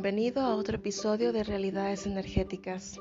Bienvenido 0.00 0.42
a 0.42 0.54
otro 0.54 0.76
episodio 0.76 1.32
de 1.32 1.42
Realidades 1.42 2.06
Energéticas. 2.06 3.00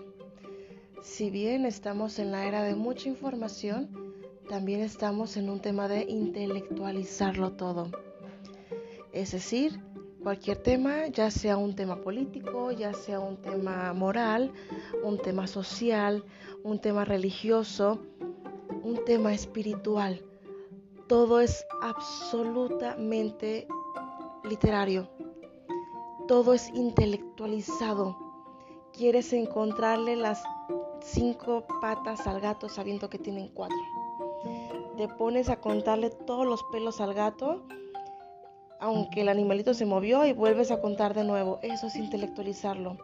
Si 1.04 1.30
bien 1.30 1.68
estamos 1.68 2.18
en 2.18 2.32
la 2.32 2.48
era 2.48 2.64
de 2.64 2.74
mucha 2.74 3.08
información, 3.08 4.16
también 4.50 4.82
estamos 4.82 5.38
en 5.38 5.52
un 5.52 5.60
tema 5.60 5.88
de 5.88 6.06
intelectualizarlo 6.10 7.52
todo. 7.52 7.92
Es 9.14 9.32
decir, 9.34 9.80
cualquier 10.24 10.58
tema, 10.58 11.06
ya 11.06 11.30
sea 11.30 11.56
un 11.58 11.76
tema 11.76 12.02
político, 12.02 12.72
ya 12.72 12.96
sea 12.96 13.20
un 13.20 13.38
tema 13.44 13.94
moral, 13.94 14.52
un 15.04 15.20
tema 15.20 15.46
social, 15.46 16.26
un 16.64 16.82
tema 16.82 17.06
religioso, 17.06 18.02
un 18.82 19.06
tema 19.06 19.36
espiritual, 19.36 20.26
todo 21.08 21.42
es 21.42 21.64
absolutamente 21.80 23.68
literario 24.50 25.08
todo 26.28 26.54
es 26.54 26.70
intelectualizado. 26.74 28.18
Quieres 28.92 29.32
encontrarle 29.32 30.16
las 30.16 30.44
cinco 31.02 31.66
patas 31.82 32.28
al 32.28 32.42
gato 32.42 32.68
sabiendo 32.68 33.10
que 33.10 33.18
tienen 33.18 33.50
cuatro. 33.54 33.78
Te 34.98 35.08
pones 35.08 35.50
a 35.50 35.62
contarle 35.62 36.10
todos 36.10 36.46
los 36.46 36.62
pelos 36.72 37.00
al 37.00 37.14
gato, 37.14 37.64
aunque 38.80 39.22
el 39.22 39.30
animalito 39.30 39.74
se 39.74 39.86
movió 39.86 40.26
y 40.26 40.34
vuelves 40.34 40.72
a 40.72 40.82
contar 40.82 41.14
de 41.14 41.24
nuevo. 41.24 41.60
Eso 41.62 41.88
es 41.88 41.96
intelectualizarlo. 41.96 42.98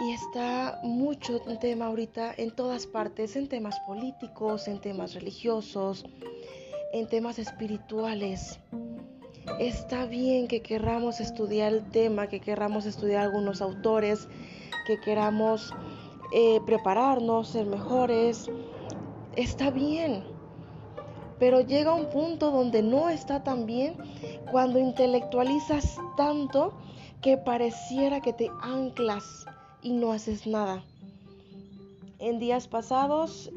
Y 0.00 0.12
está 0.12 0.80
mucho 0.82 1.40
tema 1.60 1.86
ahorita 1.86 2.34
en 2.36 2.50
todas 2.54 2.86
partes, 2.86 3.36
en 3.36 3.48
temas 3.48 3.78
políticos, 3.86 4.68
en 4.68 4.80
temas 4.80 5.14
religiosos, 5.14 6.04
en 6.92 7.08
temas 7.08 7.38
espirituales. 7.38 8.58
Está 9.58 10.06
bien 10.06 10.48
que 10.48 10.62
querramos 10.62 11.20
estudiar 11.20 11.72
el 11.72 11.84
tema, 11.90 12.28
que 12.28 12.40
querramos 12.40 12.86
estudiar 12.86 13.22
algunos 13.22 13.60
autores, 13.62 14.26
que 14.86 14.98
queramos 15.00 15.72
eh, 16.32 16.60
prepararnos, 16.66 17.48
ser 17.48 17.66
mejores. 17.66 18.50
Está 19.36 19.70
bien. 19.70 20.24
Pero 21.38 21.60
llega 21.60 21.94
un 21.94 22.10
punto 22.10 22.50
donde 22.50 22.82
no 22.82 23.10
está 23.10 23.44
tan 23.44 23.66
bien 23.66 23.96
cuando 24.50 24.78
intelectualizas 24.78 25.98
tanto 26.16 26.72
que 27.20 27.36
pareciera 27.36 28.20
que 28.20 28.32
te 28.32 28.50
anclas 28.62 29.46
y 29.82 29.92
no 29.92 30.12
haces 30.12 30.46
nada. 30.46 30.84
En 32.18 32.38
días 32.38 32.66
pasados, 32.66 33.50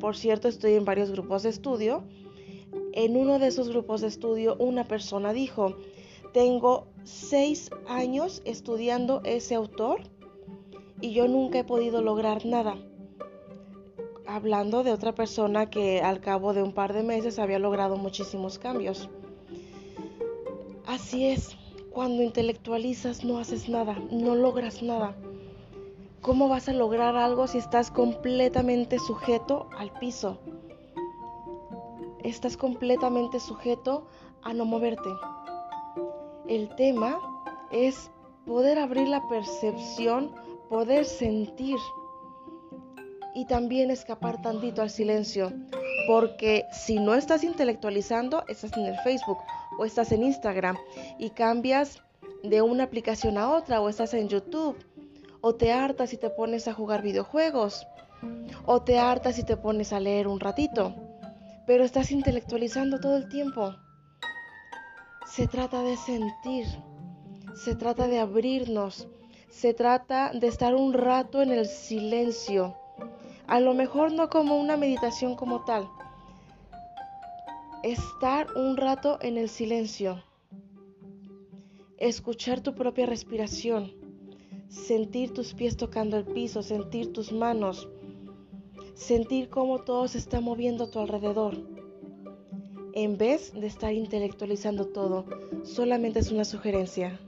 por 0.00 0.16
cierto, 0.16 0.48
estoy 0.48 0.74
en 0.74 0.84
varios 0.84 1.10
grupos 1.10 1.42
de 1.42 1.48
estudio 1.48 2.04
en 2.92 3.16
uno 3.16 3.38
de 3.38 3.48
esos 3.48 3.68
grupos 3.68 4.00
de 4.00 4.08
estudio 4.08 4.56
una 4.58 4.84
persona 4.84 5.32
dijo, 5.32 5.76
tengo 6.32 6.86
seis 7.04 7.70
años 7.88 8.42
estudiando 8.44 9.20
ese 9.24 9.54
autor 9.54 10.02
y 11.00 11.12
yo 11.12 11.28
nunca 11.28 11.60
he 11.60 11.64
podido 11.64 12.02
lograr 12.02 12.46
nada. 12.46 12.76
Hablando 14.26 14.84
de 14.84 14.92
otra 14.92 15.14
persona 15.14 15.70
que 15.70 16.02
al 16.02 16.20
cabo 16.20 16.52
de 16.52 16.62
un 16.62 16.72
par 16.72 16.92
de 16.92 17.02
meses 17.02 17.38
había 17.38 17.58
logrado 17.58 17.96
muchísimos 17.96 18.58
cambios. 18.58 19.08
Así 20.86 21.26
es, 21.26 21.56
cuando 21.90 22.22
intelectualizas 22.22 23.24
no 23.24 23.38
haces 23.38 23.68
nada, 23.68 23.96
no 24.10 24.36
logras 24.36 24.82
nada. 24.82 25.16
¿Cómo 26.20 26.48
vas 26.48 26.68
a 26.68 26.72
lograr 26.72 27.16
algo 27.16 27.46
si 27.46 27.58
estás 27.58 27.90
completamente 27.90 28.98
sujeto 28.98 29.68
al 29.76 29.90
piso? 29.98 30.38
Estás 32.24 32.56
completamente 32.56 33.40
sujeto 33.40 34.06
a 34.42 34.52
no 34.52 34.64
moverte. 34.64 35.08
El 36.48 36.74
tema 36.76 37.18
es 37.70 38.10
poder 38.46 38.78
abrir 38.78 39.08
la 39.08 39.26
percepción, 39.28 40.34
poder 40.68 41.04
sentir 41.04 41.76
y 43.34 43.46
también 43.46 43.90
escapar 43.90 44.42
tantito 44.42 44.82
al 44.82 44.90
silencio. 44.90 45.52
Porque 46.06 46.64
si 46.72 46.98
no 46.98 47.14
estás 47.14 47.44
intelectualizando, 47.44 48.44
estás 48.48 48.76
en 48.76 48.86
el 48.86 48.96
Facebook 48.98 49.38
o 49.78 49.84
estás 49.84 50.10
en 50.12 50.24
Instagram 50.24 50.76
y 51.18 51.30
cambias 51.30 52.02
de 52.42 52.62
una 52.62 52.84
aplicación 52.84 53.38
a 53.38 53.50
otra 53.50 53.80
o 53.80 53.88
estás 53.88 54.14
en 54.14 54.28
YouTube 54.28 54.76
o 55.40 55.54
te 55.54 55.72
hartas 55.72 56.12
y 56.12 56.16
te 56.16 56.30
pones 56.30 56.68
a 56.68 56.74
jugar 56.74 57.02
videojuegos 57.02 57.86
o 58.66 58.82
te 58.82 58.98
hartas 58.98 59.38
y 59.38 59.44
te 59.44 59.56
pones 59.56 59.92
a 59.92 60.00
leer 60.00 60.26
un 60.26 60.40
ratito 60.40 61.09
pero 61.70 61.84
estás 61.84 62.10
intelectualizando 62.10 62.98
todo 62.98 63.16
el 63.16 63.28
tiempo. 63.28 63.76
Se 65.24 65.46
trata 65.46 65.84
de 65.84 65.96
sentir, 65.96 66.66
se 67.54 67.76
trata 67.76 68.08
de 68.08 68.18
abrirnos, 68.18 69.06
se 69.50 69.72
trata 69.72 70.32
de 70.32 70.48
estar 70.48 70.74
un 70.74 70.92
rato 70.92 71.42
en 71.42 71.52
el 71.52 71.66
silencio. 71.66 72.74
A 73.46 73.60
lo 73.60 73.72
mejor 73.72 74.10
no 74.10 74.28
como 74.28 74.58
una 74.58 74.76
meditación 74.76 75.36
como 75.36 75.64
tal. 75.64 75.88
Estar 77.84 78.48
un 78.56 78.76
rato 78.76 79.18
en 79.22 79.38
el 79.38 79.48
silencio. 79.48 80.24
Escuchar 81.98 82.62
tu 82.62 82.74
propia 82.74 83.06
respiración. 83.06 83.92
Sentir 84.68 85.32
tus 85.32 85.54
pies 85.54 85.76
tocando 85.76 86.16
el 86.16 86.24
piso, 86.24 86.64
sentir 86.64 87.12
tus 87.12 87.30
manos 87.30 87.88
sentir 89.00 89.48
cómo 89.48 89.78
todo 89.78 90.06
se 90.08 90.18
está 90.18 90.40
moviendo 90.40 90.84
a 90.84 90.90
tu 90.90 90.98
alrededor. 90.98 91.56
En 92.92 93.16
vez 93.16 93.52
de 93.54 93.66
estar 93.66 93.94
intelectualizando 93.94 94.88
todo, 94.88 95.24
solamente 95.64 96.18
es 96.18 96.30
una 96.30 96.44
sugerencia. 96.44 97.18